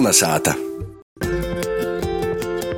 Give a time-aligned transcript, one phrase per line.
[0.00, 0.54] Kolnesāta!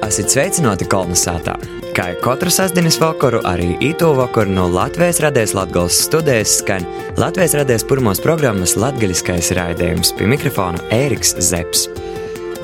[0.03, 1.53] Esiet sveicināti Kolnesātā!
[1.95, 6.83] Kā jau katru sestdienas vakaru, arī īto vakaru no Latvijas radijas Latvijas studijas skan
[7.23, 11.95] Latvijas radijas pirmos programmas latgaļiskais raidījums pie mikrofona Ēriks Zepsi.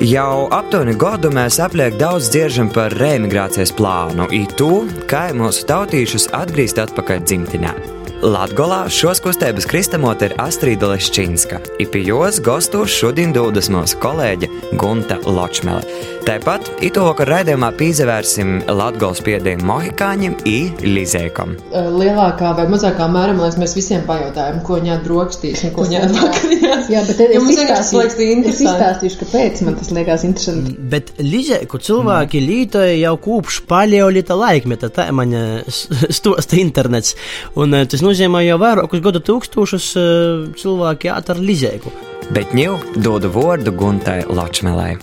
[0.03, 4.73] Jau aptuveni gadu mēs apliek daudz dzieržam par reemigrācijas plānu, ītū,
[5.07, 7.98] kā mūsu tautīšus atgriezt atpakaļ dzimtinē.
[8.19, 15.15] Latgolā šos kustības kristamot ir Astrīda Leščinska, ipi jos gostos šodien dūdas mūsu kolēģe Gunta
[15.23, 15.85] Ločmele.
[16.27, 21.55] Tāpat itovakar raidījumā pīzevērsim Latgols piediem Mohikāņiem i Lizēkam.
[21.71, 26.91] Lielākā vai mazākā mērā, liekas, mēs visiem pajautājam, ko ņēma brokastīs un ko ņēma vakarījās.
[26.91, 30.75] Jā, bet liekas, tas ir es izstāstīšu, kāpēc man tas liekas interesanti.
[30.91, 32.51] Bet Lizēku cilvēki mm.
[32.51, 35.33] lītoja jau kopš paleolita laikmeta, tā man
[36.19, 37.15] stosta internets.
[37.55, 41.93] Un tas nozīmē jau vairākus gadu tūkstošus eh, cilvēki atar Lizēku.
[42.35, 44.93] Bet ņū dodu vārdu Guntai Ločmelai.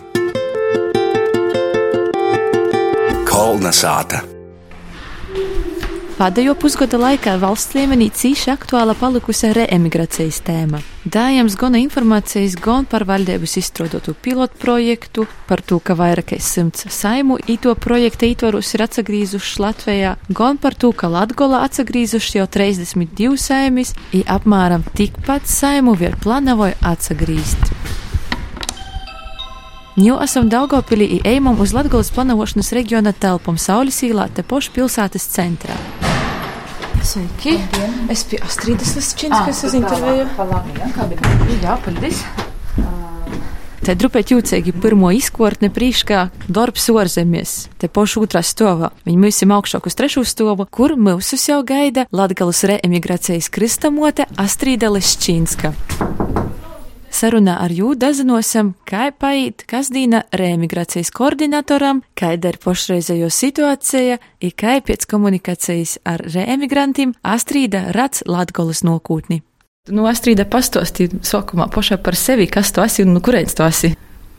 [3.27, 4.36] Kolnesāta!
[6.17, 10.79] Pēdējo pusgada laikā valsts līmenī cīši aktuāla palikusi reemigrācijas tēma.
[11.05, 16.89] Dājams gan informācijas, gan par valdības izstrādātu pilotu projektu, par to, ka vairāk kā simts
[16.89, 23.37] saimu īto projekta ietvaros ir atsagrīzuši Latvijā, gan par to, ka Latgola atsagrīzuši jau 32
[23.37, 27.77] saimis, i apmēram tikpat saimu vēl plānoja atsagrīzt.
[30.01, 35.33] Jau esam Daugopilī i ejam uz Latgolas planošanas reģiona telpam Saules īlā te pošu pilsētas
[35.37, 35.77] centrā.
[37.07, 37.53] Sveiki!
[38.11, 40.25] Es biju Astrīdas Lesčinskas uz interviju.
[41.63, 42.25] Jā, paldies!
[43.87, 48.91] Te drupēt jūcīgi pirmo izkortne prīškā darbs orzemies, te pošu otrā stovā.
[49.07, 55.77] Viņi mūsim augšāk uz trešo stovu, kur mūsus jau gaida Latgalas reemigrācijas kristamote Astrīda Lesčinska.
[57.17, 64.75] Sarunā ar jū dazinosam, kā paiet kasdīna reemigrācijas koordinatoram, kāda ir pašreizējo situācija, i kā
[64.85, 69.39] pēc komunikācijas ar reemigrantiem Astrīda rats Latgolas nokūtni.
[69.97, 73.95] Nu, Astrīda pastāstīja sākumā pašā par sevi, kas tu esi un no kurienes tu esi.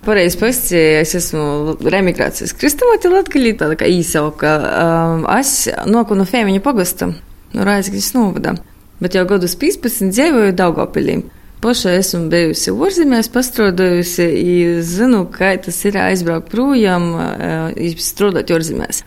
[0.06, 4.52] Pareizi pasakīja, es esmu remigrācijas kristāmote Latvijā, tāda kā īsauka.
[4.84, 5.56] Um, es
[5.90, 7.10] noku no Fēmiņa pagasta,
[7.58, 8.54] no Raizgļas novada,
[9.02, 11.18] bet jau gadus 15 dzīvoju Daugopilī.
[11.58, 19.02] Pašai esmu bijusi ārzemēs, pastrādājusi, i zinu, kā tas ir aizbraukt projām, uh, strādāt ārzemēs.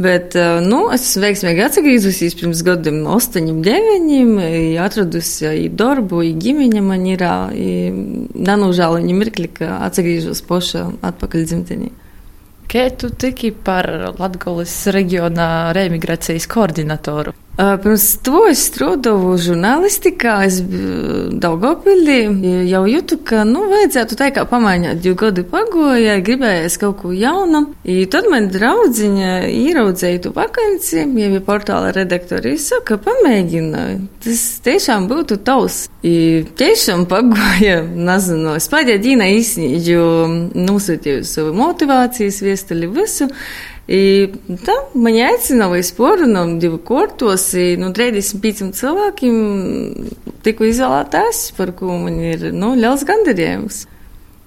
[0.00, 4.30] Bet, uh, nu, es esmu veiksmīgi atgriezusies pirms gadiem, astoņiem, deviņiem,
[4.84, 7.24] atradusi i darbu, i ģimeņa man ir,
[7.56, 7.72] i
[8.50, 11.92] nenūžāliņa mirkli, ka atgriežos paša atpakaļ dzimtenī.
[12.70, 13.88] Kā tu tiki par
[14.20, 17.39] Latgolas reģionā reemigrācijas koordinatoru?
[17.60, 20.60] Pirms to es strādāju žurnālistikā, es
[21.42, 22.20] Daugopilī,
[22.70, 27.66] jau jūtu, ka, nu, vajadzētu tā kā pamainīt, jo gadi pagoja, gribējās kaut ko jaunu.
[27.84, 33.84] I tad man draudziņa ieraudzēja tu vakanci, jau bija portāla redaktori, saka, pamēģina,
[34.24, 35.82] tas tiešām būtu tavs.
[36.00, 40.06] I tiešām pagoja, nezinu, es pēdējā dīna īsnīģu
[40.56, 43.28] nosūtīju savu motivācijas viestuli visu.
[43.88, 49.38] Tā mani aicināja uz porunu divu kortos, i, nu, 35 cilvēkiem
[50.46, 53.86] tiku izvēlētās, par ko man ir, nu, liels gandarījums.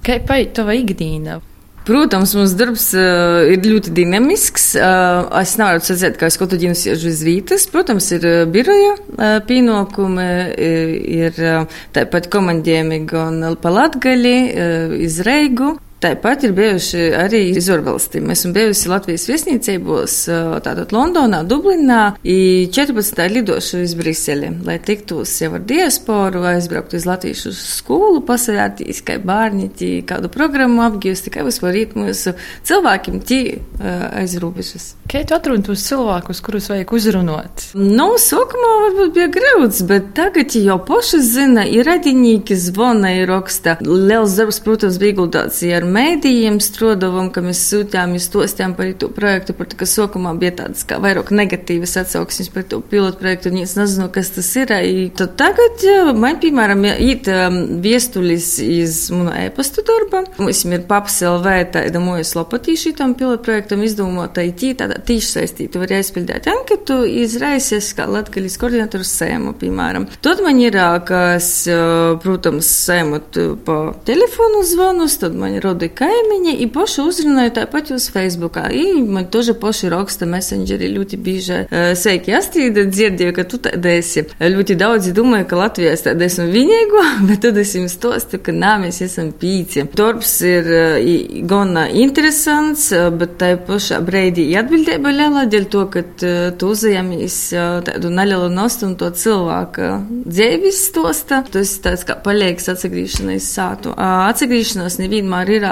[0.04, 1.42] Kā paiet tava ikdīna?
[1.84, 4.70] Protams, mūsu darbs uh, ir ļoti dinamisks.
[4.80, 7.66] Uh, es nevaru sacīt, ka es katru dienu sēžu uz rītas.
[7.72, 10.28] Protams, ir uh, biroja uh, pienākumi,
[10.64, 15.74] ir, ir uh, tāpat komandējumi gan pa Latgali, uh, iz Reigu.
[16.04, 18.28] Tāpat ir bijuši arī iz ārvalstīm.
[18.34, 20.16] Esmu bijusi Latvijas viesnīcībos,
[20.66, 23.22] tātad Londonā, Dublinā, i 14.
[23.32, 29.94] lidošu uz Briseli, lai tiktos jau ar diasporu, aizbraukt uz latviešu skolu, pasajātīs, kā bērniķi,
[30.10, 32.36] kādu programmu apgūst, kā vispār rīt mūsu
[32.68, 33.40] cilvēkiem tī
[33.80, 34.98] aiz robežas.
[35.08, 37.70] Kā tu atruni tos cilvēkus, kurus vajag uzrunāt?
[37.80, 43.78] Nu, sākumā varbūt bija grūts, bet tagad jau paši zina, ir radinieki zvana, ir raksta.
[43.88, 49.10] Liels darbs, protams, bija ieguldīts ar mēdījiem, strodovam, ka mēs sūtījām, mēs stostījām par to
[49.14, 53.52] projektu, par to, ka sākumā bija tādas kā vairāk negatīvas atsauksmes par to pilotu projektu,
[53.54, 54.74] un es nezinu, kas tas ir.
[54.74, 55.84] I Tad tagad
[56.18, 60.24] man, piemēram, īt um, viestulis iz manu e-pastu darba.
[60.40, 65.82] Mums ir paps LV, tāda mūjas lopatīši tam pilotu projektam izdomota, it tādā tīši saistīta,
[65.82, 70.08] var aizpildīt anketu, izraisies kā latgaļas koordinators sēmu, piemēram.
[70.24, 75.68] Tad man ir, ā, ka es, ā, protams, sēmot pa telefonu zvanus, tad man ir
[75.84, 78.70] draudi kaimiņi, i poši uzrunāja tāpat jūs Facebookā.
[78.72, 81.60] I man toži poši raksta messengeri ļoti bieži.
[81.96, 84.24] Sveiki, Astrīda, dzirdēju, ka tu tāda esi.
[84.40, 88.54] Ļoti daudzi domāju, ka Latvijā es tāda esmu vienīgo, bet tad es jums stostu, ka
[88.56, 89.86] nā, mēs esam pīci.
[89.94, 90.70] Darbs ir
[91.50, 92.90] gan interesants,
[93.20, 96.06] bet tai pašā breidī atbildība liela, dēļ to, ka
[96.58, 97.40] tu uzņemies
[97.90, 99.92] tādu nelielu nostumu to cilvēku
[100.28, 101.44] dzīves stosta.
[101.54, 103.94] Tas tāds kā paliekas atsagrīšanās sātu.
[103.98, 105.63] Atsagrīšanās nevienmēr ir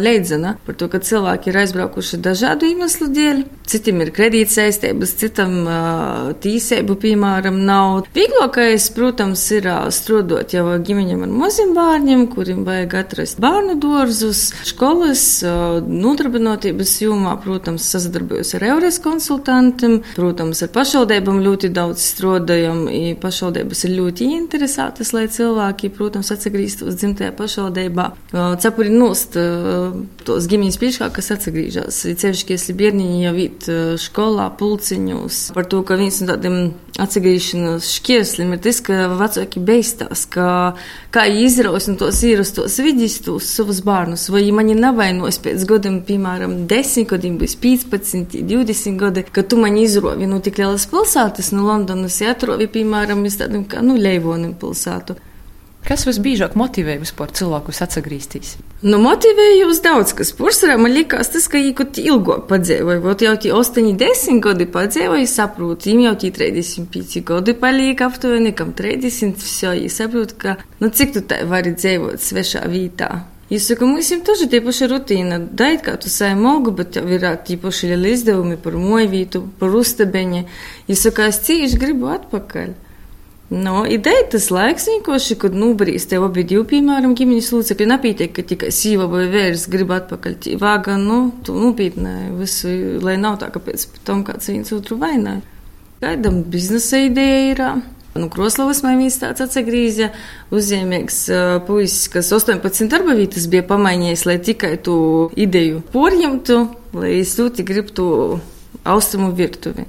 [0.00, 3.42] leidzena par to, ka cilvēki ir aizbraukuši dažādu iemeslu dēļ.
[3.70, 5.52] Citiem ir kredīt saistības, citam
[6.42, 8.08] tīsēbu, piemēram, nav.
[8.16, 15.22] Vieglākais, protams, ir strādāt jau ģimeņam ar maziem bērniem, kuriem vajag atrast bērnu dārzus, skolas,
[15.86, 22.82] nodarbinotības jomā, protams, sazadarbojos ar eures konsultantiem, protams, ar pašvaldībām ļoti daudz strādājam,
[23.22, 28.10] pašvaldības ir ļoti interesētas, lai cilvēki, protams, atgrieztos dzimtajā pašvaldībā.
[28.60, 29.38] Cepuri nost
[30.26, 32.02] tos ģimenes priekšā, kas atgriežas.
[32.20, 33.68] Cevišķi, ja bērniņi jau īt
[34.02, 36.58] skolā, pulciņos, par to, ka viens no tādiem
[37.00, 40.74] atgriešanās šķierslim ir tas, ka vecāki beistās, ka
[41.14, 46.64] kā izraus un tos ierastos vidus, tos savus bērnus, vai mani navainos pēc gadiem, piemēram,
[46.70, 51.66] 10 gadiem, būs 15, 20 gadi, ka tu man izrovi no tik lielas pilsētas, no
[51.68, 55.18] Londonas, ja atrovi, piemēram, iz tādiem kā, nu, Leivonim pilsētu.
[55.86, 58.52] Kas visbiežāk motivē vispār cilvēkus atgriezties?
[58.84, 63.00] Nu, motivēja jūs daudz, kas pursarā man liekas, tas, ka viņi kaut ilgo padzīvoja.
[63.04, 68.52] Vot jau tie 8, 10 gadi padzīvoja, saprot, viņiem jau tie 35 gadi paliek aptuveni,
[68.56, 73.10] kam 30, visu, viņi saprot, ka, nu, cik tu tā vari dzīvot svešā vītā.
[73.50, 75.40] Es saku, mums ir taži tie paši rutīna.
[75.58, 79.74] Dait, kā tu sēji mogu, bet jau ir tie paši lieli izdevumi par mojvītu, par
[79.74, 80.44] ustebeņi.
[80.86, 82.70] Es saku, es cīši gribu atpakaļ.
[83.50, 88.44] No, ideja tas laiks vienkārši, kad nubrīs tev abi divi, piemēram, ģimenes locekļi, nepietiek, ka
[88.46, 90.36] tikai sīva vai vērs grib atpakaļ.
[90.60, 92.70] Vāga, nu, tu nopietnē visu,
[93.02, 95.40] lai nav tā, ka pēc tam kāds viens otru vainē.
[96.00, 97.64] Gaidam biznesa ideja ir.
[98.14, 100.12] Nu, Kroslavas maimīs tāds atsagrīzja,
[100.54, 104.94] uzņēmīgs uh, puisis, kas 18 darba vietas bija pamainījis, lai tikai tu
[105.38, 106.60] ideju porņemtu,
[106.98, 108.06] lai es ļoti gribtu
[108.86, 109.86] austrumu virtuvi.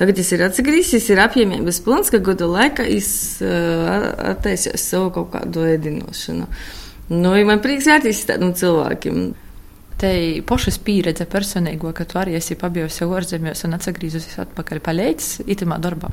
[0.00, 3.10] Tagad es ir atgriezies, es ir apņēmības pilns, ka gada laikā es
[3.44, 6.46] uh, attaisīju savu kaut kādu ēdinošanu.
[7.10, 9.18] Nu, ja man prieks vērtīs tādiem cilvēkiem.
[10.00, 10.12] Te
[10.48, 16.08] pašas pieredze personīgo, ka tu arī esi pabijusi ārzemēs un atgriezusies atpakaļ palīdz itamā darbā.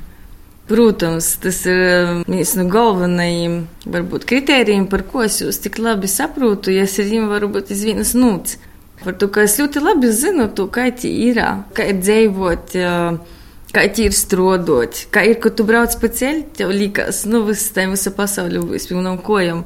[0.68, 3.56] Protams, tas ir viens no galvenajiem
[3.88, 7.72] varbūt, kritērijiem, par ko es jūs tik labi saprotu, ja es ar viņiem varu būt
[7.72, 8.60] iz vienas nūts.
[9.06, 11.40] Par to, ka es ļoti labi zinu to, kā tie ir,
[11.72, 12.76] kā dzīvot.
[12.84, 13.36] Uh,
[13.76, 17.88] kā ir strādāt, kā ir, kad tu brauc pa ceļu, tev liekas, nu, viss tā
[17.92, 19.64] visa pasaule būs pilnām kojām.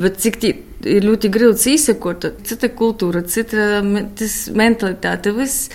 [0.00, 0.52] Bet cik tī
[0.88, 5.68] ir ļoti grūti izsekot, cita kultūra, cita mentalitāte, viss.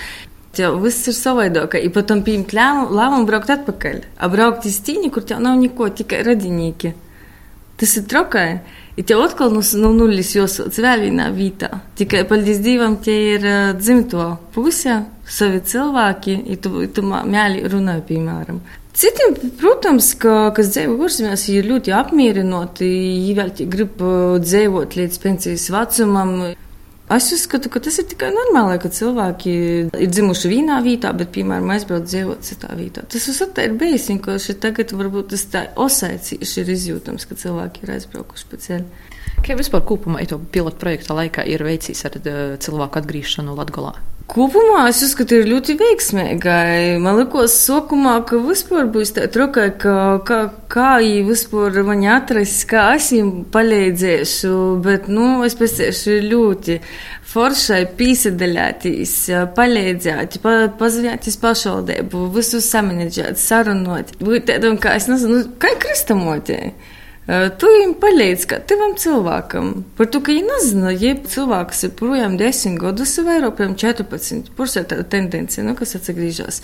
[0.56, 3.98] Tev viss ir savādāk, ja pat tam pieņemt lēmumu braukt atpakaļ.
[4.24, 6.94] Abraukt iz tīņu, kur tev nav neko, tikai radinieki.
[7.76, 8.62] Tas ir trokai.
[8.96, 11.82] I tev atkal no, no nulles jāsauc vēl vienā vietā.
[12.00, 18.06] Tikai paldies Dievam, tie ir uh, dzimto pusē, savi cilvēki, ja tu, tu mēli runāji,
[18.12, 18.60] piemēram.
[18.96, 22.88] Citiem, protams, ka, kas dzīvo ārzemēs, ir ļoti apmierināti,
[23.28, 24.00] ja vēl grib
[24.46, 26.38] dzīvot līdz pensijas vecumam.
[27.06, 29.52] Es uzskatu, ka tas ir tikai normāli, ka cilvēki
[29.94, 33.04] ir dzimuši vienā vietā, bet, piemēram, aizbrauc dzīvot citā vietā.
[33.14, 37.94] Tas uzskatu ir bijis vienkārši tagad, varbūt tas tā osēcīši ir izjūtams, ka cilvēki ir
[38.00, 39.14] aizbraukuši pa ceļu.
[39.46, 43.94] Kā vispār kopumā to pilotu projekta laikā ir veicis ar cilvēku atgriešanu Latgolā?
[44.26, 46.98] Kopumā es uzskatu, ir ļoti veiksmīgai.
[46.98, 49.94] Man liekas, sākumā, ka vispār būs tā trokai, ka
[50.26, 50.40] kā,
[50.72, 56.80] kā viņi vispār mani atrast, kā es viņiem palīdzēšu, bet, nu, es pēciešu ļoti
[57.36, 59.16] foršai pīsadaļātīs,
[59.58, 64.16] palīdzēt, pa, pazvanīties pašvaldību, visu samanģēt, sarunot.
[64.22, 66.60] Būt tādam, kā es nezinu, nu, kā kristamotē.
[67.26, 69.72] Tu viņam palīdzi kā tavam cilvēkam.
[69.98, 74.52] Par to, ka viņi nezina, ja cilvēks ir projām 10 gadus vai vairāk, piemēram, 14,
[74.58, 76.62] pursē tāda tendencija, nu, kas atsagrīžās.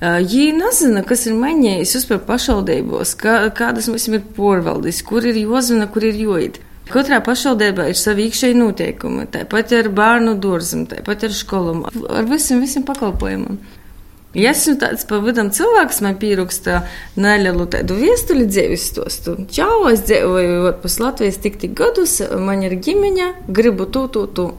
[0.00, 5.90] Viņi nezina, kas ir mainījis uzpēr pašvaldībos, kā, kādas mums ir porvaldis, kur ir jozvana,
[5.92, 6.62] kur ir joid.
[6.88, 12.62] Katrā pašvaldībā ir savi iekšēji noteikumi, tāpat ar bērnu dārzam, tāpat ar skolām, ar visiem,
[12.64, 13.58] visiem pakalpojumiem.
[14.36, 16.82] Ja esmu tāds pavadam cilvēks, man pieraksta
[17.16, 19.34] nelielu tādu viestuli dzīves stostu.
[19.52, 24.50] Čau, es dzīvoju ārpus Latvijas tik tik gadus, man ir ģimeņa, gribu tu, tu, tu.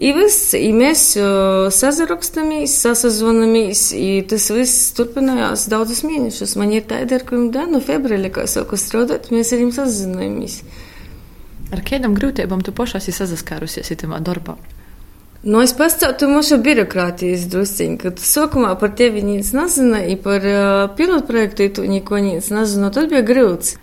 [0.00, 6.54] I viss, i mēs uh, sazarakstamies, sasazvanamies, i tas viss turpinājās daudzus mēnešus.
[6.56, 10.62] Man ir tāda, ar kuriem da, no februāra, kā sāku strādāt, mēs ar viņiem sazināmies.
[11.70, 14.56] Ar kādām grūtībām tu pašā esi saskārusies itamā darbā?
[15.40, 20.82] Nu, es pastāvu mūsu birokrātijas drusciņu, kad sākumā par tevi nīc nezina, i par uh,
[20.98, 23.78] pilotprojektu tu neko nīc nezina, tad bija grūts.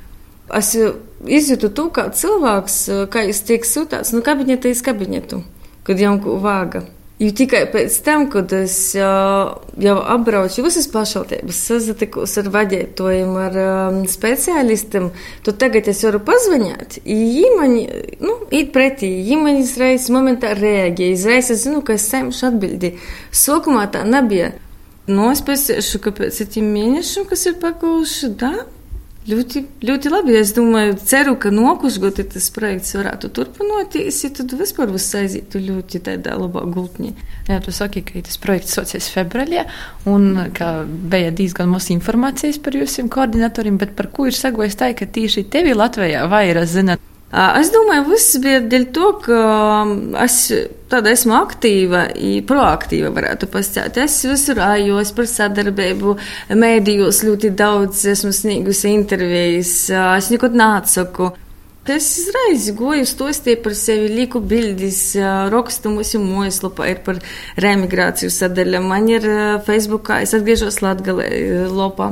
[0.53, 2.77] Es izjūtu to, kā cilvēks,
[3.12, 5.41] kā jūs tiek sūtāts no kabineta iz kabinetu,
[5.88, 6.13] kad jau
[6.44, 6.86] vāga.
[7.17, 13.57] Jo tikai pēc tam, kad es uh, jau apbraucu visas pašvaldības, sazatikos ar vadītājiem, ar
[13.63, 15.07] um, speciālistiem,
[15.47, 17.00] tad tagad es varu pazvanīt.
[17.07, 17.81] Viņi
[18.21, 22.93] nu, īt pretī, viņi izreiz momentā reaģēja, izreiz es zinu, ka es saimšu atbildi.
[23.33, 24.53] Sākumā tā nebija.
[25.09, 28.53] Nu, es pēciešu, ka pēc septiņiem mēnešiem, kas ir pakauši, da,
[29.27, 30.36] Ļoti, ļoti labi.
[30.39, 36.00] Es domāju, ceru, ka nokušgoti tas projekts varētu turpināties, ja tad vispār viss aizītu ļoti
[36.05, 37.12] tādā labā gultņī.
[37.50, 39.65] Jā, tu saki, ka tas projekts sācies februārī,
[40.07, 44.93] un ka bija diezgan maz informācijas par jūsu koordinatoriem, bet par ko ir sagojis tā,
[44.96, 47.03] ka tieši tevi Latvijā vairāk zināt?
[47.27, 49.39] Es domāju, viss bija dēļ to, ka
[50.24, 50.38] es
[50.88, 52.05] tāda esmu aktīva,
[52.48, 54.00] proaktīva, varētu pasakāt.
[54.05, 56.15] Es visur ājos par sadarbību,
[56.55, 61.34] mēdījos ļoti daudz esmu sniegusi intervijas, es nekad neatsaku.
[61.88, 65.00] Es izreiz goju stostīju par sevi, lieku bildes,
[65.53, 67.22] rakstu mūsu mājaslapā, ir par
[67.63, 68.82] remigrāciju sadaļa.
[68.84, 69.27] Man ir
[69.63, 71.29] Facebookā, es atgriežos Latgalē
[71.72, 72.10] lopā,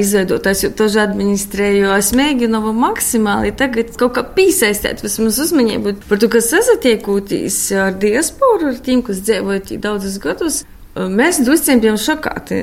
[0.00, 1.92] izveidotājs, jo toži administrēju.
[1.98, 8.72] Es mēģinu maksimāli tagad kaut kā piesaistīt vismaz uzmanību par to, kas sazatiekūtīs ar diasporu,
[8.72, 10.62] ar tiem, kas dzīvoja daudzus gadus.
[11.08, 12.56] Mēs drusku bijām šokāti.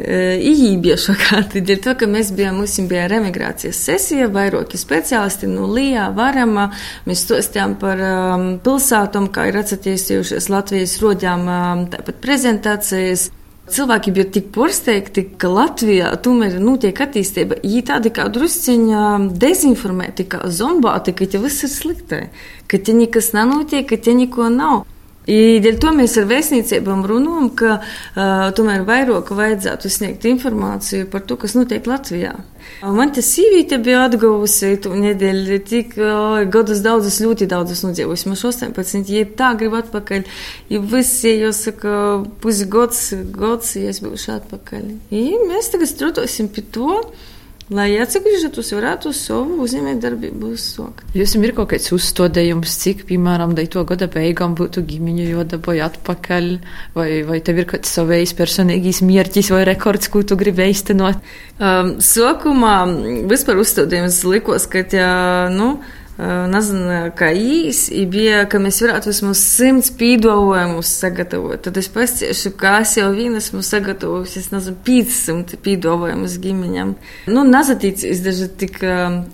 [0.45, 5.69] Iji bija šokāti, dēļ to, ka mēs bijām, mums bija remigrācijas sesija, vairāki speciālisti no
[5.71, 6.67] Lijā, Varama.
[7.07, 13.29] Mēs stostījām par um, pilsātum, kā ir atsatīstījušies Latvijas rodām, um, tāpat prezentācijas.
[13.67, 17.57] Cilvēki bija tik porsteigti, ka Latvijā tomēr notiek attīstība.
[17.63, 19.07] Viņi tādi kā drusciņā
[19.39, 22.21] dezinformēti, kā zombāti, ka te viss ir slikti,
[22.67, 24.85] ka te nekas nenotiek, ka te neko nav.
[25.27, 31.25] I dēļ to mēs ar vēstniecībām runājam, ka uh, tomēr vairāk vajadzētu sniegt informāciju par
[31.27, 32.37] to, kas notiek Latvijā.
[32.83, 38.31] Man tas sīvīte bija atguvusi to nedēļu, tik uh, gadus daudzus, ļoti daudzus nodzīvojusi.
[38.31, 40.27] Man 18, ja tā grib atpakaļ,
[40.71, 41.95] ja visi, jau saka,
[42.43, 44.91] pusgads, gads, ja es būšu atpakaļ.
[45.11, 47.01] I mēs tagad strādāsim pie to.
[47.67, 51.01] Lai atgriežaties, varētu savu uzņēmējdarbību uzsākt.
[51.17, 56.47] Jums ir kaut kāds uzstādījums, cik, piemēram, dai to gada beigām būtu ģimeņu jodaboja atpakaļ,
[56.95, 61.19] vai, vai tev ir kāds savējs personīgīs mierķis vai rekords, ko tu gribi īstenot?
[61.59, 62.77] Um, sākumā
[63.27, 65.11] vispār uzstādījums likos, ka, ja,
[65.51, 65.73] nu,
[66.17, 71.61] nezinu, kā īsi bija, ka mēs varētu vismaz simts pīdolojumus sagatavot.
[71.67, 76.95] Tad es pasiešu, kā es jau vien esmu sagatavojusi, es nezinu, 500 pīdolojumus ģimeņam.
[77.29, 78.79] Nu, nezatīcīs daži tik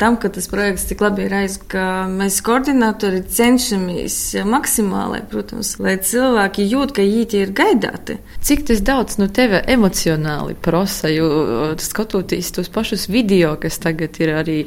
[0.01, 4.17] tam, ka tas projekts tik labi ir aiz, ka mēs koordinatori cenšamies
[4.49, 8.19] maksimāli, protams, lai cilvēki jūt, ka īti ir gaidāti.
[8.43, 14.33] Cik tas daudz no tevi emocionāli prasa, jo skatoties tos pašus video, kas tagad ir
[14.35, 14.59] arī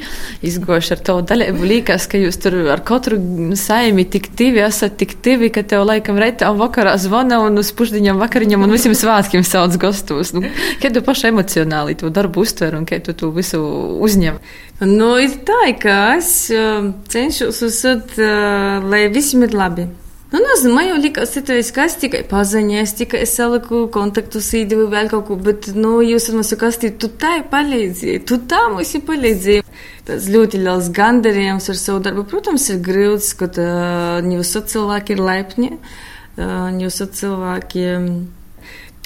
[0.46, 3.18] izgoši ar to daļēbu līkas, liekas, ka jūs tur ar katru
[3.56, 8.18] saimi tik divi esat tik divi, ka tev laikam reitā vakarā zvana un uz pušdiņām
[8.18, 10.32] vakariņam un visiem svētkiem sauc gastos.
[10.32, 10.42] Nu,
[10.80, 13.60] kā tu paši emocionāli to darbu uztver un kā tu to visu
[14.00, 14.38] uzņem?
[14.80, 19.88] Nu, ir tā, ka es uh, cenšos uzsūt, uh, lai visiem ir labi.
[20.36, 21.30] Nu, nezinu, man jau likās,
[21.72, 26.26] ka es tikai paziņoju, es tikai saliku kontaktus, īdevu vēl kaut ko, bet, nu, jūs
[26.34, 29.64] man sakāt, tu tā palīdzēji, tu tā mums palīdzēji.
[30.04, 32.26] Tas ļoti liels gandarījums ar savu darbu.
[32.28, 37.86] Protams, ir grūts, kad uh, visi cilvēki ir laipni, uh, visi cilvēki.
[37.96, 38.10] Um,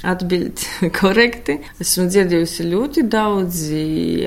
[0.07, 0.63] atbild
[0.97, 1.59] korekti.
[1.83, 3.63] Esmu dzirdējusi ļoti daudz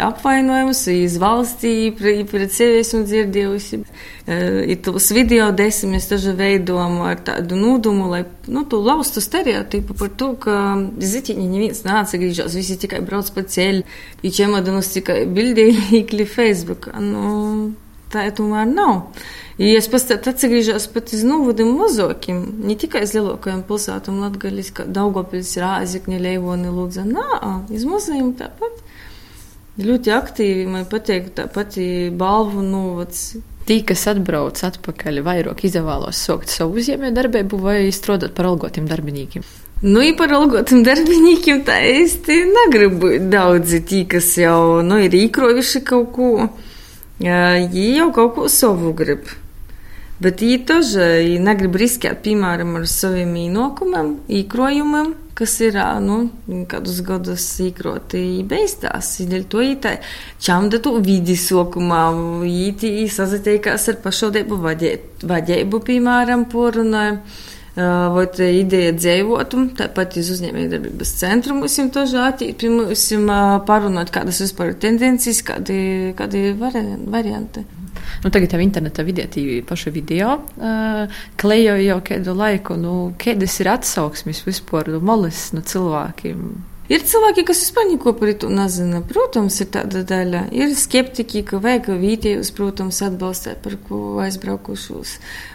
[0.06, 3.82] apvainojumus, iz valstī pret sevi esmu dzirdējusi.
[4.24, 9.98] Ir tos video desmit mēs tažu veidojam ar tādu nūdumu, lai, nu, tu laustu stereotipu
[10.00, 10.58] par to, ka
[11.04, 13.84] zitiņi neviens nāca grīžās, visi tikai brauc pa ceļu,
[14.24, 16.88] i čemadanus tikai bildīgi Facebook.
[17.04, 17.74] Nu,
[18.14, 19.24] tā tomēr nav.
[19.62, 24.88] Ja es pats atgriežos pat uz novadiem mazākiem, ne tikai uz lielākajām pilsētām, Latvijas, kā
[24.90, 28.82] Daugopils, Rāzikņa, Leivoni, Lūdza, nā, uz mazajiem tāpat.
[29.84, 33.34] Ļoti aktīvi, man patīk tā pati balvu novads.
[33.66, 39.46] Tī, kas atbrauc atpakaļ, vairāk izvēlos sokt savu uzņēmēju darbību vai strādāt par algotiem darbiniekiem.
[39.84, 45.82] Nu, ja par algotiem darbiniekiem tā īsti negribu daudzi tī, kas jau, nu, ir īkrojuši
[45.88, 46.30] kaut ko.
[47.24, 49.30] Jī jau kaut ko savu grib.
[50.24, 56.20] Bet viņi arī negrib riskēt, piemēram, ar saviem īnokumiem, īkrojumiem, kas ir nu,
[56.70, 59.10] kādus gadus īkroti beigās.
[59.32, 59.98] Dēļ to ītai
[60.44, 62.04] čamdatu vidisokumā,
[62.48, 67.20] īti sazatiekās ar pašvaldību vadību, piemēram, porunājumu
[67.76, 73.08] vai tā ideja dzīvotu, tāpat iz uzņēmējdarbības centru mums to žātīt, pie mums
[73.68, 77.66] parunāt, kādas vispār ir tendences, kādi, kādi varianti.
[78.24, 83.58] Nu, tagad jau internetā vidē tīvi paši video uh, klejoja jau kādu laiku, nu, kādas
[83.64, 86.46] ir atsauksmes vispār, nu, molis no cilvēkiem.
[86.92, 89.00] Ir cilvēki, kas vispār neko par to nezina.
[89.08, 90.48] Protams, ir tāda daļa.
[90.52, 95.14] Ir skeptiķi, ka vajag vietējos, protams, atbalstīt par ko aizbraukušos.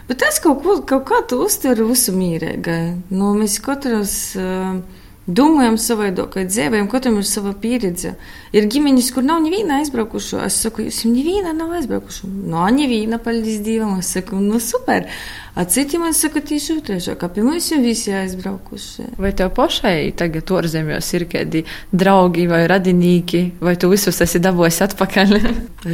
[0.09, 2.81] Bet es kaut, ko, kaut kā to uztveru visu mīrēgai.
[3.13, 4.17] Nu, mēs katrs.
[4.39, 4.81] Uh,
[5.29, 8.15] Domājam, savādākai dzīvēm, katram ir sava pieredze.
[8.55, 10.39] Ir ģimenes, kur nav neviena aizbraukušo.
[10.41, 12.29] Es saku, jūs jau neviena nav aizbraukušo.
[12.49, 13.99] No, neviena, paldies Dievam.
[14.01, 15.05] Es saku, nu super.
[15.53, 19.11] A citi man saka tieši otrādi, ka pie mums jau visi aizbraukuši.
[19.21, 24.81] Vai tev pašai tagad ārzemēs ir kādi draugi vai radinieki, vai tu visus esi dabūjis
[24.87, 25.37] atpakaļ?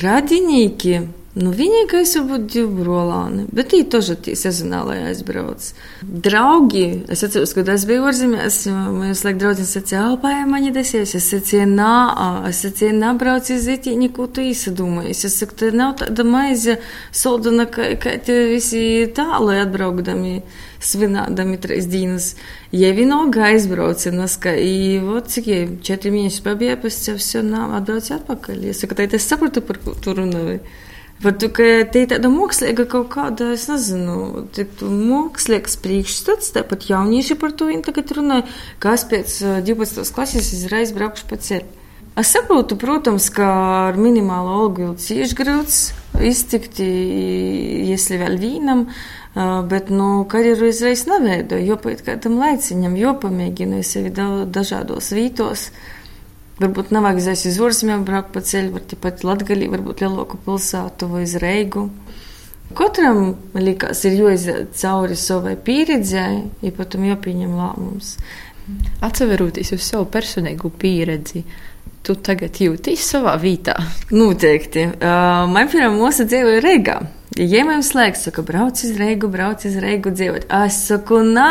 [0.06, 1.00] radinieki.
[1.39, 5.69] Nu, vienīgais varbūt divi brolāni, bet viņi тоже tie sezonālai aizbrauc.
[6.03, 8.57] Draugi, es atceros, kad es biju ārzemēs,
[8.97, 11.93] mēs laik draudzene sacīja, alpājā mani desies, es sacīju, nā,
[12.51, 15.23] es sacīju, nā, brauc iz zītīņi, ko tu īsadomājies.
[15.31, 16.81] Es saku, te nav tāda maize
[17.15, 18.83] soldana, ka, ka te visi
[19.15, 20.35] tālai atbraukdami,
[20.83, 22.33] svinādami trīs dienas.
[22.75, 28.11] Ja vienalga aizbrauca, naska, i, вот, cik, četri mēneši pabija, pēc tev все, nā, atbrauc
[28.19, 28.71] atpakaļ.
[28.75, 30.63] Es saku, tad es sapratu, par ko tu runāji.
[31.24, 34.46] Par to, ka tie ir tāda mākslīga kaut kāda, es nezinu,
[34.84, 38.46] mākslīgs priekšstats, tāpat jaunieši par to tagad runāja,
[38.84, 40.12] kā es pēc 12.
[40.14, 41.82] klases izreiz braukšu pa ceļu.
[42.16, 43.48] Es saprotu, protams, ka
[43.90, 45.80] ar minimālu algu ir cieši grūts
[46.24, 48.86] iztikt, iesli vēl vīnam,
[49.68, 55.68] bet, nu, karjeru izreiz neveidoju, jo pēc kādam laiciņam, jo pamēģināju sevi dažādos vītos.
[56.56, 61.26] Varbūt nevajag aizies uz ārzemēm, braukt pa ceļu, var tepat Latgalī, varbūt lielāku pilsētu vai
[61.26, 61.90] uz Reigu.
[62.76, 68.16] Katram, man liekas, ir jāiziet cauri savai pieredzēji, ja pat tam jāpieņem lēmums.
[69.06, 71.44] Atceroties uz savu personīgu pieredzi,
[72.08, 73.76] tu tagad jūties savā vietā?
[74.16, 74.88] Noteikti.
[74.96, 76.98] Uh, man pirmā mūsu dzīvoja Reigā.
[77.36, 80.46] Ja man slēgts, saka, brauc uz Reigu, brauc uz Reigu dzīvot.
[80.64, 81.50] Es saku, nā,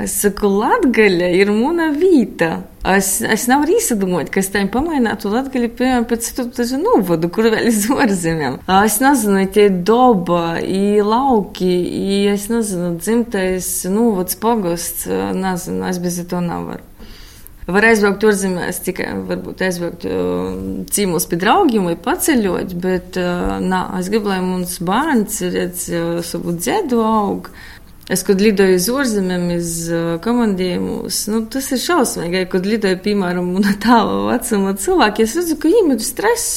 [0.00, 2.62] es saku, Latgaļa ir mūna vīta.
[2.88, 7.84] Es, es nevaru izdomāt, kas tam pamainātu Latviju, piemēram, pēc citu novadu, kur vēl iz
[7.92, 8.62] ārzemēm.
[8.78, 16.22] Es nezinu, tie doba, i lauki, i, es nezinu, dzimtais novads pogosts, nezinu, es bez
[16.24, 16.87] to nevaru.
[17.68, 20.06] Var aizbraukt ārzemēs, tikai varbūt aizbraukt
[20.94, 23.18] cīmos pie draugiem vai paceļot, bet,
[23.60, 25.82] nā, es gribu, lai mums bērns redz
[26.24, 27.52] savu dzēdu augu.
[28.08, 29.72] Es, kad lidoju uz ārzemēm, uz
[30.24, 32.46] komandējumus, nu, tas ir šausmīgi.
[32.48, 36.54] Kad lidoju, piemēram, no tāla vecuma cilvēki, es redzu, ka viņiem ir stress.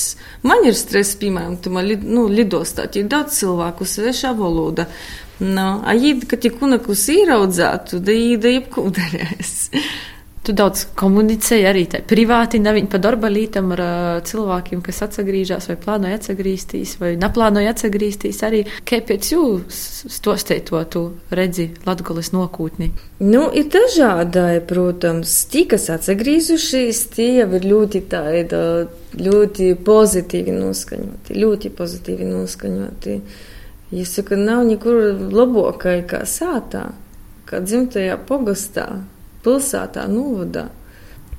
[0.47, 4.87] Man ir stress, piemēram, tu man nu, lidostā, ir daudz cilvēku, svešā valoda.
[5.43, 9.53] Nu, a jīd, ka tik unakus īraudzētu, da jīda jebkūdarēs.
[10.41, 15.75] Tu daudz komunicēji arī privāti, nevis pa darba lītam ar uh, cilvēkiem, kas atgriežas vai
[15.77, 18.39] plānoja atgriezties, vai neplānoja atgriezties.
[18.47, 22.89] Arī kāpēc jūs stostēt to, tu redzi Latvijas nokūtni?
[23.21, 28.65] Nu, ir dažādai, protams, tie, kas atgriezušies, tie jau ir ļoti tāda,
[29.21, 33.21] ļoti pozitīvi noskaņoti, ļoti pozitīvi noskaņoti.
[33.93, 35.03] Es saku, nav nekur
[35.37, 36.87] labākai kā sātā,
[37.45, 38.89] kā dzimtajā pogastā
[39.45, 40.69] pilsētā, novadā.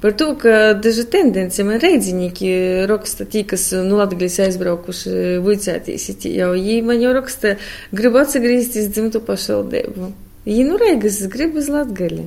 [0.03, 2.49] Par to, ka daži tendenci man reidzinieki
[2.91, 7.55] raksta tie, kas nu, Latvijas aizbraukuši vicētīs, jau viņi man jau raksta,
[7.95, 10.09] gribu atgriezties dzimtu pašvaldību.
[10.49, 12.27] Viņi nu reigas grib uz Latgali.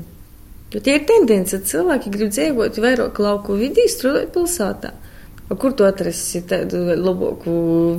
[0.72, 4.94] Jo tie ir tendence, cilvēki grib dzīvot vairāk lauku vidī, strādāt pilsētā.
[5.60, 7.52] Kur tu atrasi tādu labāku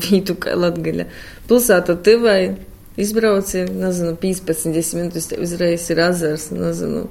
[0.03, 1.07] vietu kā Latgaļa?
[1.47, 2.57] Pilsēta tevai
[2.99, 7.05] izbrauci, nezinu, 15 minūtes, uzreiz ir azars, nezinu,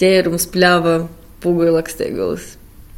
[0.00, 0.98] ķērums, pļava,
[1.44, 2.52] puguļlakstīgulis.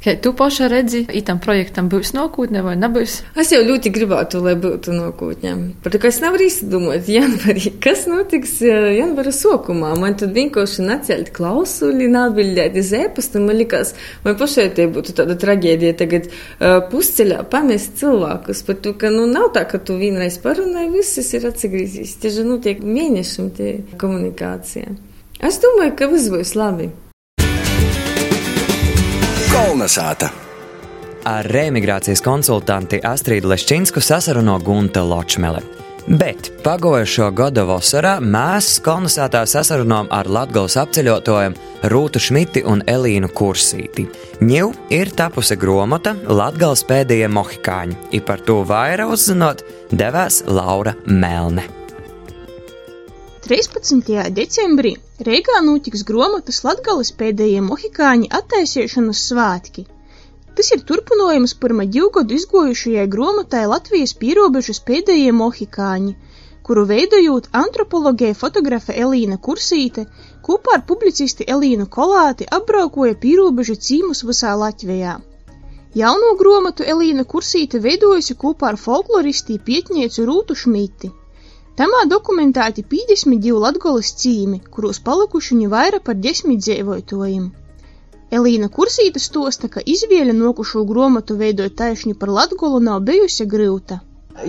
[0.06, 3.14] Kā tu pašā redzi, itam projektam būs nākotnē vai nebūs?
[3.42, 5.54] Es jau ļoti gribētu, lai būtu nākotnē.
[5.82, 9.94] Par to, es nevaru izdomāt, janvarī, kas notiks janvara sākumā.
[9.98, 13.42] Man tad vienkārši nacelt klausuli, neatbildēt uz ēpastu.
[13.42, 16.30] Man likās, man pašai te būtu tāda traģēdija tagad
[16.92, 18.62] pusceļā pamest cilvēkus.
[18.68, 22.14] Par to, ka nu nav tā, ka tu vienreiz parunāji, viss ir atsigriezīs.
[22.22, 24.94] Tieši notiek mēnešiem tie komunikācija.
[25.40, 26.88] Es domāju, ka viss būs labi.
[29.52, 30.30] Kolnesāta!
[31.26, 35.60] Ar reemigrācijas konsultanti Astrīdu Leščinsku sasaruno Gunta Ločmele.
[36.06, 41.56] Bet pagājušo gada vasarā mēs kolonizētā sasarunājām ar Latvijas apceļotājiem
[41.90, 44.06] Rūtu Šmiti un Elīnu Kursīti.
[44.46, 51.66] Ņū ir tapusi grāmata Latvijas pēdējie mohikāņi, un par to vairāk uzzinot devās Laura Melne.
[53.46, 54.30] 13.
[54.34, 54.94] decembrī
[55.24, 59.84] Reigā notiks gromotas Latgales pēdējie mohikāņi attaisīšanas svātki.
[60.58, 66.12] Tas ir turpinājums pirmā divgadu izgojušajai gromotai Latvijas pierobežas pēdējie mohikāņi,
[66.68, 70.04] kuru veidojot antropologē fotografe Elīna Kursīte,
[70.48, 75.16] kopā ar publicisti Elīnu Kolāti apbraukoja pierobežu cīmus visā Latvijā.
[75.96, 81.16] Jauno gromatu Elīna Kursīte veidojusi kopā ar folkloristi Pietniecu Rūtu Šmiti.
[81.76, 87.50] Tamā dokumentēti 52 Latgolas cīmi, kuros palikuši viņi vairāk par desmit dzīvojotājiem.
[88.36, 94.00] Elīna Kursīta stosta, ka izvēle nokušo gromatu veidot taisni par Latgolu nav bijusi grūta.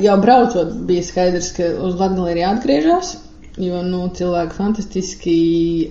[0.04, 3.12] Jau braucot, bija skaidrs, ka uz Latgali ir jāatgriežas,
[3.60, 5.38] jo nu, cilvēki fantastiski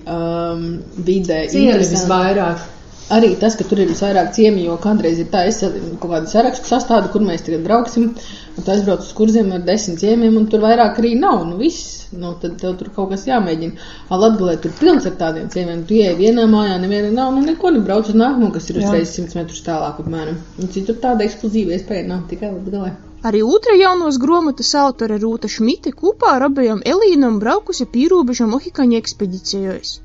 [0.03, 0.65] um,
[0.97, 2.65] vidē Ciemi visvairāk.
[3.07, 6.67] Arī tas, ka tur ir visvairāk ciemi, jo kādreiz ir tā, es kaut kādu sarakstu
[6.67, 10.59] sastādu, kur mēs tagad brauksim, un tu aizbrauc uz kurzem ar desmit ciemiem, un tur
[10.65, 13.87] vairāk arī nav, nu viss, nu tad tev tur kaut kas jāmēģina.
[14.11, 18.09] Latgalē tur pilns ar tādiem ciemiem, tu ieej vienā mājā, neviena nav, nu neko nebrauc
[18.11, 20.41] uz nākamo, kas ir uzreiz simts metrus tālāk apmēram.
[20.59, 22.91] Un citur tāda ekskluzīva iespēja nav tikai Latgalē.
[23.27, 29.95] Arī otra jaunos gromotas autore Rūta Šmite kopā ar abiem Elīnam braukusi pīrūbeža Mohikaņa ekspedicijos.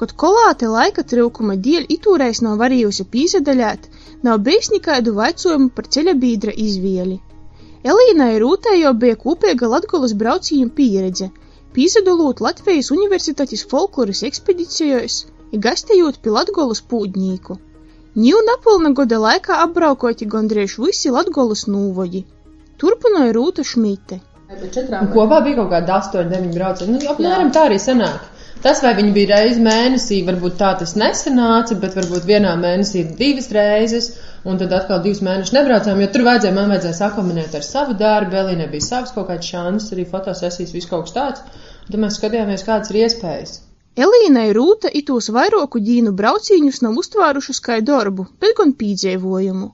[0.00, 3.86] Kad kolāte laika trūkuma dēļ itūreiz nav varējusi pīsadaļāt,
[4.26, 7.20] nav bijis nekādu vaicojumu par ceļa bīdra izvēli.
[7.92, 11.30] Elīnai Rūtai jau bija kopīga Latgolas braucīņu pieredze,
[11.76, 15.20] pīsadalot Latvijas Universitātes folkloras ekspedicijos,
[15.68, 17.58] gastējot pie Latgolas pūdņīku.
[18.24, 22.24] Ņū napilna goda laikā apbraukoti gandrīz visi Latgolas nūvoģi.
[22.82, 24.20] Turpināja Rūta Šmite.
[24.54, 26.94] Un kopā bija kaut kāda 8, 9 braucieni.
[26.94, 28.33] Nu, apmēram tā arī sanāk.
[28.62, 33.50] Tas, vai viņi bija reizi mēnesī, varbūt tā tas nesanāca, bet varbūt vienā mēnesī divas
[33.52, 34.08] reizes,
[34.48, 38.38] un tad atkal divas mēnešus nebraucām, jo tur vajadzēja, man vajadzēja sakombinēt ar savu darbu,
[38.40, 42.64] Elīnai bija savs kaut kāds šāns, arī fotosesijas, viss kaut kas tāds, tad mēs skatījāmies,
[42.68, 43.58] kādas ir iespējas.
[44.04, 49.68] Elīnai Rūta itūs vairoku ģīnu braucīņus nav uztvērušas kā darbu, bet gan pīdzēvojumu.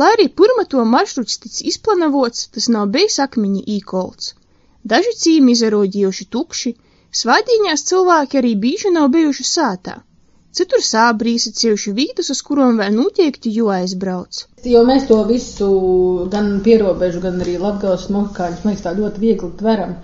[0.00, 4.30] Lai arī pirma to maršruts tic izplanavots, tas nav bijis akmeņi īkolts.
[4.92, 6.72] Daži cīmi izarodījuši tukši,
[7.18, 9.96] Svētdienās cilvēki arī bieži nav bijuši sātā.
[10.58, 14.38] Citur sābrīsi cieši vītas, uz kurām vēl noteikti jāaizbrauc.
[14.66, 15.68] Jo mēs to visu,
[16.30, 19.96] gan pierobežu, gan arī latgales smokāņus, mēs tā ļoti viegli tveram.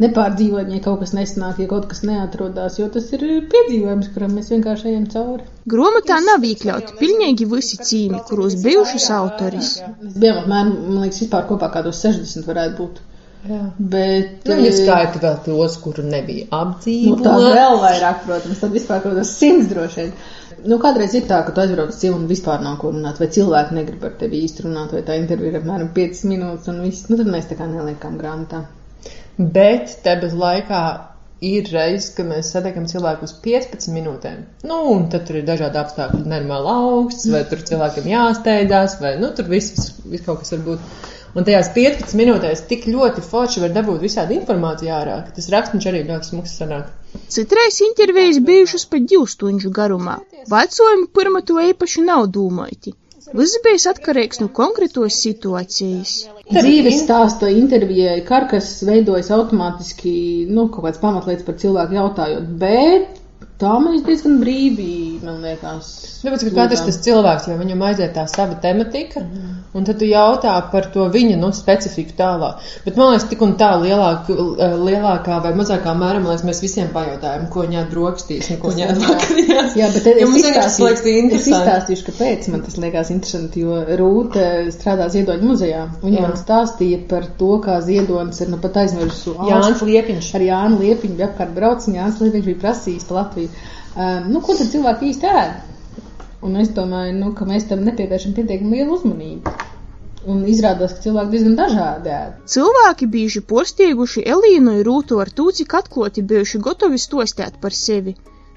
[0.00, 4.48] Nepārdzīvot, ja kaut kas nesanāk, ja kaut kas neatrodās, jo tas ir piedzīvojums, kuram mēs
[4.56, 5.48] vienkārši ejam cauri.
[5.74, 9.74] Grāmatā nav iekļauti pilnīgi visi cīmi, kuros bijušas autoris.
[10.00, 13.04] Mēs bijām apmēram, man liekas, vispār kopā kādos 60 varētu būt.
[13.44, 13.60] Jā.
[13.78, 17.22] Bet, Nu, ja skaita vēl tos, kuru nebija Nu, apdzīvot.
[17.26, 20.12] tā vēl vairāk, protams, tad vispār kaut kādos simts droši vien.
[20.64, 23.28] Nu, kādreiz ir tā, ka tu aizbrauc uz cilvēku un vispār nav ko runāt, vai
[23.36, 27.08] cilvēki negrib ar tevi īsti runāt, vai tā intervija ir apmēram 5 minūtes un viss.
[27.10, 28.62] Nu, tad mēs tā kā neliekam grāmatā.
[29.36, 30.82] Bet tepat laikā
[31.44, 34.44] ir reizes, kad mēs satiekam cilvēku uz 15 minūtēm.
[34.70, 39.34] Nu, un tad tur ir dažādi apstākļi, nenormāli augsts, vai tur cilvēkiem jāsteidzās, vai nu,
[39.36, 41.12] tur viss, viss kaut kas var būt.
[41.34, 45.88] Un tajās 15 minūtēs tik ļoti forši var dabūt visādi informāciju ārā, ka tas rakstnieks
[45.90, 46.92] arī ļoti smuks sanāk.
[47.34, 50.20] Citreiz intervijas bijušas pat divu stundu garumā.
[50.50, 52.94] Vaicojumi pirmā to īpaši nav domāti.
[53.34, 56.14] Viss bija atkarīgs no konkrētos situācijas.
[56.52, 60.14] Dzīves stāsta intervijai karkas veidojas automātiski,
[60.54, 63.22] nu, kaut kāds pamatlietas par cilvēku jautājot, bet
[63.58, 64.90] tā mēs diezgan brīvi,
[65.24, 65.90] man liekas.
[66.22, 69.24] Tāpēc, ka katrs tas cilvēks, jo viņam aiziet tā sava tematika,
[69.74, 72.62] un tad tu jautā par to viņa nu, specifiku tālāk.
[72.84, 74.30] Bet man liekas, tik un tā lielāk,
[74.84, 79.76] lielākā vai mazākā mērā, mēs visiem pajautājam, ko viņa drokstīs un ko viņa atvakarījās.
[79.80, 84.46] Jā, bet es, Jo liekas izstāstīšu, es izstāstīšu, kāpēc man tas liekas interesanti, jo Rūta
[84.74, 85.84] strādā Ziedoņa muzejā.
[86.04, 86.28] Viņa Jā.
[86.28, 90.32] man stāstīja par to, kā Ziedonis ir nu pat aizmirsu Jānis Liepiņš.
[90.38, 93.52] Ar Jānu Liepiņu bija apkārt brauc, un Jānis Liepiņš bija prasījis pa Latviju.
[93.94, 95.62] Um, nu, ko tad cilvēki īsti ēd?
[96.44, 99.54] Un es domāju, nu, ka mēs tam nepievēršam pietiekami lielu uzmanību.
[100.30, 102.36] Un izrādās, ka cilvēki diezgan dažādi ēd.
[102.48, 108.14] Cilvēki bijuši postieguši Elīnu un Rūtu ar to, cik atklāti bijuši gatavi stostēt par sevi.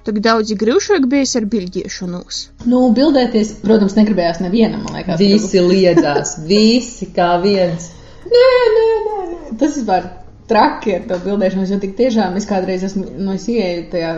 [0.07, 2.37] Tik daudzi grūšāk bijis ar bildiešanos.
[2.71, 5.19] Nu, bildēties, protams, negribējās nevienam, man liekas.
[5.19, 7.89] Visi liedzās, visi kā viens.
[8.23, 8.45] Nē,
[8.77, 9.57] nē, nē, nē.
[9.59, 10.07] Tas vispār
[10.47, 14.11] traki ar to bildēšanos, jo tik tiešām es kādreiz esmu, no es ieeju tajā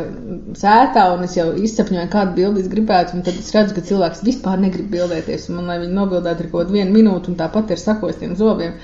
[0.62, 4.24] sētā un es jau izsapņoju, kādu bildi es gribētu, un tad es redzu, ka cilvēks
[4.28, 7.74] vispār negrib bildēties, un man, lai viņi nobildētu ir kaut kādu vienu minūtu, un tāpat
[7.74, 8.78] ir sakos tiem zobiem.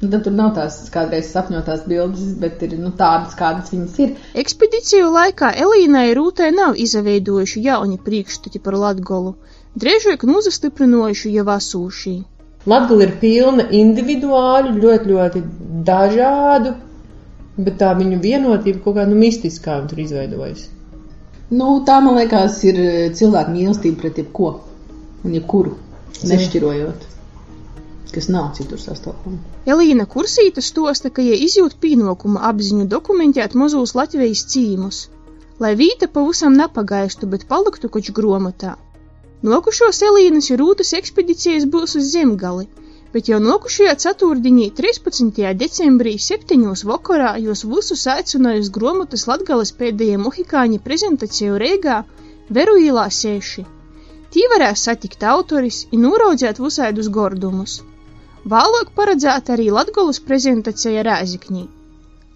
[0.00, 4.14] Un tad tur nav tās kādreiz sapņotās bildes, bet ir nu, tādas, kādas viņas ir.
[4.42, 9.34] Ekspedīciju laikā Elīnai Rūtai nav izveidojuši jauni priekšstati par Latgolu,
[9.76, 12.14] drīzāk nozastiprinojuši jau asūšī.
[12.68, 15.44] Latgala ir pilna individuāļu, ļoti, ļoti
[15.84, 16.72] dažādu,
[17.60, 20.68] Bet tā viņu vienotība kaut kāda nu, mistiskā tur izveidojas.
[21.50, 22.76] Nu, tā, man liekas, ir
[23.18, 24.52] cilvēka mīlestība pret jebko
[25.26, 25.72] un jebkuru,
[26.30, 27.06] nešķirojot,
[28.14, 29.40] kas nav citur sastopama.
[29.66, 35.08] Elīna Kursīta stosta, ka, ja izjūt pienākumu apziņu dokumentēt mazos Latvijas cīmus,
[35.60, 38.76] lai vīta pavisam nepagaistu, bet paliktu koč gromotā.
[39.42, 42.68] Nokušos Elīnas ir rūtas ekspedīcijas būs uz zemgali,
[43.14, 45.42] bet jau nokušajā ceturtdienī 13.
[45.62, 46.62] decembrī 7.
[46.92, 52.02] vakarā jūs visus aicināju uz gromotas Latgales pēdējie mohikāņi prezentāciju Reigā
[52.50, 53.62] Veru īlā seši.
[54.30, 57.80] Tī varēs satikt autoris un nūraudzēt visādus gordumus.
[58.46, 61.66] Vēlāk paredzēta arī Latgolas prezentācija Rēzikņī.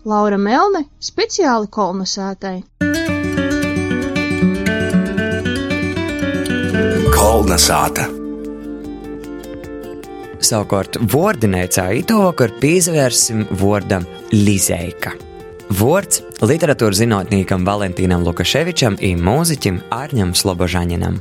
[0.04, 2.58] Laura Melne speciāli kolonizētai.
[7.14, 8.23] Kolonizēta.
[10.44, 14.04] Savukārt, vārdinēcā itovakar pievērsim vārdam
[14.34, 15.14] Lizeika.
[15.72, 21.16] Vārds literatūras zinātniekam Valentīnam Lukaševičam un mūziķim Arņam Slobožaņinam.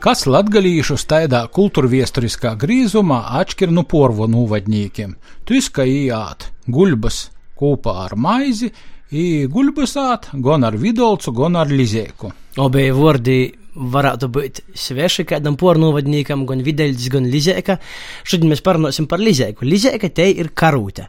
[0.00, 5.16] Kas latgalīšus tādā kultūrviesturiskā grīzumā atšķir no porvo nūvadņīkiem?
[5.44, 7.18] Tu izskaījāt guļbas
[7.58, 8.70] kopā ar maizi,
[9.10, 12.30] i guļbas āt gan ar vidolcu, gan ar lizēku.
[12.62, 13.40] Obe vārdi
[13.74, 17.78] varētu būt sveši kādam pornovadniekam, gan videļs, gan lizēka.
[18.24, 19.68] Šodien mēs parunāsim par lizēku.
[19.68, 21.08] Lizēka te ir karūte.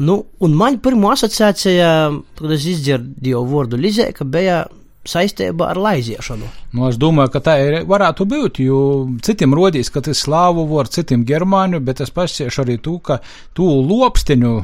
[0.00, 1.90] Nu, un man pirmā asociācija,
[2.38, 4.64] kad es izdzirdēju vārdu lizēka, bija
[5.08, 6.46] saistībā ar laiziešanu.
[6.74, 8.78] Nu, es domāju, ka tā ir, varētu būt, jo
[9.24, 13.20] citiem rodīs, ka tas ir slāvu vārds, citiem germāņu, bet es pasiešu arī to, ka
[13.56, 14.54] tu lopstiņu,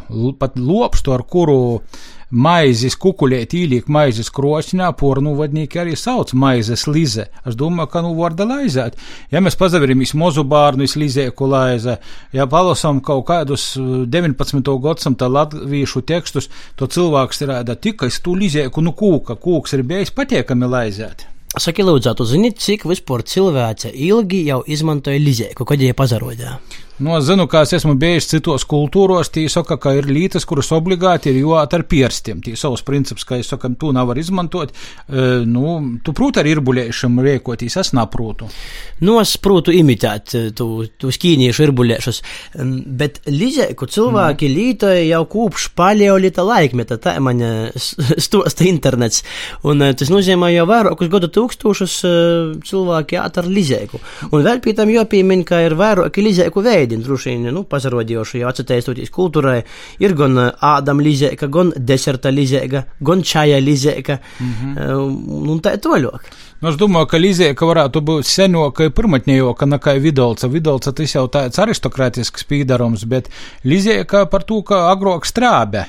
[0.40, 1.60] pat lopstu, ar kuru
[2.30, 7.26] maizes kukuļēt īliek maizes krosņā, pornu vadnieki arī sauc maizes lize.
[7.46, 8.98] Es domāju, ka nu vārda laizēt.
[9.32, 11.98] Ja mēs pazaveramies mozu bārnu izlizēku laize,
[12.32, 14.70] ja palasam kaut kādus 19.
[14.82, 20.70] gadsimta latviešu tekstus, to cilvēks rāda tikai stu lizēku nu kūka, kūks ir bijis patiekami
[20.70, 21.26] laizēt.
[21.58, 26.54] Saki, lūdzu, tu zini, cik vispār cilvēce ilgi jau izmantoja lizēku, kad viņa pazarodīja?
[27.00, 30.68] Nu, es zinu, ka es esmu bijis citos kultūros, tī saka, ka ir lītas, kuras
[30.76, 32.42] obligāti ir jūt ar pierstiem.
[32.44, 34.74] Tī savs princips, ka es saku, tu nevar izmantot.
[35.08, 38.50] E, nu, tu prūti ar irbuļēšanu rēkoties, es naprūtu.
[39.00, 40.66] Nu, es prūtu imitēt tu,
[41.00, 42.20] tu skīniešu irbuļēšus,
[43.00, 44.58] bet lizēku cilvēki mm.
[44.58, 47.40] lītoja jau kūpš paleolita laikmeta, tā man
[48.26, 49.24] stosta internets.
[49.64, 51.96] Un tas nozīmē jau vairākus gadu tūkstošus
[52.68, 54.04] cilvēki āt ar lizēku.
[54.34, 58.42] Un vēl pie tam jāpiemina, ka ir vairāki lizēku veidi ēdienu, droši vien, nu, pazarodījuši,
[58.42, 59.60] jau atcerēties kultūrai,
[60.02, 65.50] ir gan ādam līdzēka, gan deserta līdzēka, gan čaja līdzēka, mm -hmm.
[65.50, 66.30] un tā ir toļok.
[66.60, 70.48] Nu, es domāju, ka Līzēka varētu būt senoka, pirmatņējoka nekā Vidolca.
[70.52, 73.30] Vidolca tas jau tāds aristokrātisks pīdarums, bet
[73.64, 75.86] Līzēka par to, ka agrāk strābe.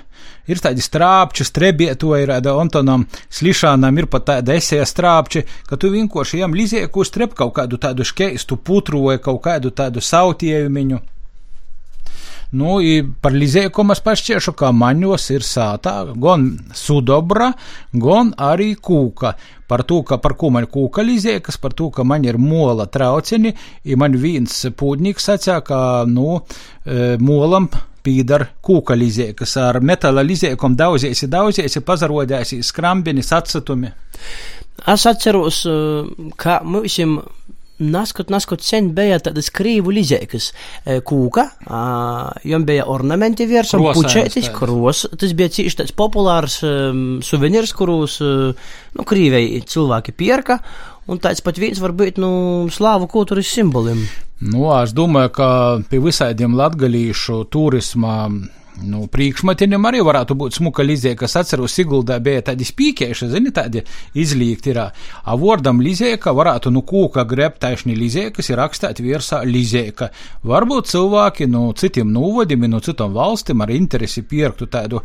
[0.50, 6.42] Ir tādi strāpči, strebietoji, rada Antonam Slišanam, ir pat tāda esēja strāpči, ka tu vienkārši
[6.42, 11.02] jām Līzēku strep kaut kādu tādu škeistu putru vai kaut kādu tādu sautiejumiņu.
[12.52, 12.74] Nu,
[13.24, 17.54] par lizēkumu es pašķiešu, ka maņos ir sātā gan sudobra,
[17.96, 19.38] gan arī kūka.
[19.72, 23.54] Par to, ka par ko man kūka lizēkas, par to, ka man ir mola traucieni,
[23.88, 25.80] i man viens pūdnieks sacā, ka,
[26.12, 26.42] nu,
[26.84, 27.16] e,
[28.02, 33.92] molam pīdar kūka lizēkas ar metāla lizēkom daudziesi, daudziesi pazarodēsi skrambinis atsatumi.
[34.88, 37.00] Es atceros, e, ka mums
[37.82, 40.52] Naskot, naskot sen bija tādas krīvu lizēkas
[41.02, 41.48] kūka,
[42.46, 49.08] jom bija ornamenti virsam, pučētis, kros, tas bija cīši tāds populārs um, suvenīrs, kurus, nu,
[49.10, 50.60] krīvei cilvēki pierka,
[51.08, 52.32] un tāds pat viens var būt, nu,
[52.74, 54.06] slāvu kultūras simbolim.
[54.42, 55.50] Nu, es domāju, ka
[55.90, 58.26] pie visādiem latgalīšu turisma
[58.82, 63.84] Nu, Priekšmetinam arī varētu būt smuka līzē, kas atceros Siguldā bija tādi spīkēši, zini, tādi
[64.18, 64.80] izlīgti ir.
[64.82, 70.10] A vordam līzēka varētu nu kūka greb taisni līzēkas ir rakstēt virsā līzēka.
[70.48, 75.04] Varbūt cilvēki no nu, citiem nūvadim, no nu, citam valstim ar interesi pierktu tādu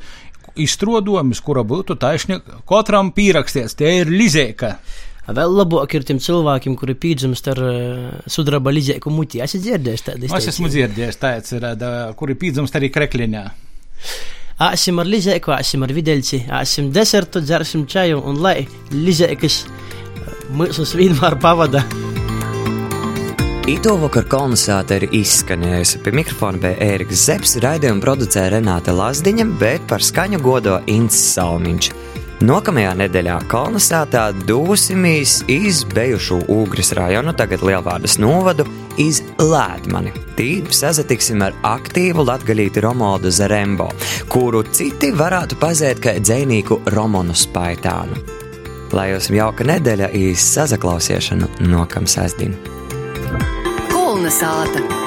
[0.56, 4.76] izstrodojumus, kura būtu taisni katram pierakstīts, tie ir līzēka.
[5.26, 9.40] Vēl labāk ir tiem cilvēkiem, kuri pīdzimst ar uh, sudraba līdzēku mutī.
[9.42, 10.30] Esi dzirdējis tādu?
[10.30, 13.42] Es esmu dzirdējis tāds, ir, da, kuri pīdzimst arī krekliņā.
[14.66, 18.60] Āsim ar līdzēku, āsim ar videļci, āsim desertu, dzersim čaju un lai
[18.94, 19.58] līdzēkas
[20.56, 21.82] mūsus vienmēr pavada.
[23.66, 25.98] Ito vakar kolonizāta ir izskanējusi.
[26.06, 31.90] Pie mikrofona bija Ēriks Zepsi, raidījuma producēja Renāte Lazdiņa, bet par skaņu godo Ints Salmiņš.
[32.44, 38.66] Nākamajā nedēļā kolonizētā dosimies iz bijušo Ugras rajonu, tagad Lielvārdas novadu,
[39.00, 40.12] iz Lēdmani.
[40.36, 43.88] Tī sazatiksim ar aktīvu latgalīti Romualdu Zarembo,
[44.28, 48.20] kuru citi varētu pazēt kā dzēnīku Romanu Spaitānu.
[48.92, 52.52] Lai jums jauka nedēļa īsa sazaklausīšanu nokam sasdien.
[53.88, 55.05] Kulna sāta!